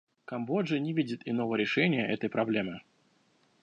[0.25, 2.81] Камбоджа не видит иного решения этой проблемы.